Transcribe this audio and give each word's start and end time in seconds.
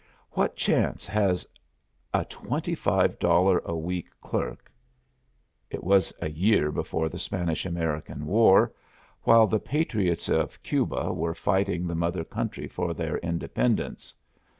"What 0.31 0.55
chance 0.55 1.05
has 1.05 1.45
a 2.11 2.25
twenty 2.25 2.73
five 2.73 3.19
dollar 3.19 3.59
a 3.63 3.75
week 3.75 4.07
clerk" 4.19 4.71
It 5.75 5.83
was 5.83 6.11
a 6.19 6.27
year 6.27 6.71
before 6.71 7.07
the 7.07 7.19
Spanish 7.19 7.67
American 7.67 8.25
War, 8.25 8.73
while 9.21 9.45
the 9.45 9.59
patriots 9.59 10.27
of 10.27 10.63
Cuba 10.63 11.13
were 11.13 11.35
fighting 11.35 11.85
the 11.85 11.93
mother 11.93 12.23
country 12.23 12.67
for 12.67 12.95
their 12.95 13.19
independence. 13.19 14.11